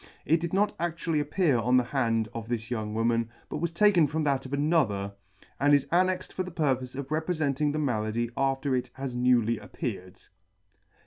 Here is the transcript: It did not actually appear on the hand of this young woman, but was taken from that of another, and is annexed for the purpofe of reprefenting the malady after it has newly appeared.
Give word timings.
It 0.25 0.39
did 0.39 0.51
not 0.51 0.73
actually 0.79 1.19
appear 1.19 1.59
on 1.59 1.77
the 1.77 1.83
hand 1.83 2.27
of 2.33 2.47
this 2.49 2.71
young 2.71 2.95
woman, 2.95 3.29
but 3.49 3.57
was 3.57 3.71
taken 3.71 4.07
from 4.07 4.23
that 4.23 4.47
of 4.47 4.51
another, 4.53 5.13
and 5.59 5.75
is 5.75 5.85
annexed 5.91 6.33
for 6.33 6.41
the 6.41 6.49
purpofe 6.49 6.95
of 6.95 7.09
reprefenting 7.11 7.71
the 7.71 7.77
malady 7.77 8.31
after 8.35 8.75
it 8.75 8.89
has 8.95 9.15
newly 9.15 9.59
appeared. 9.59 10.19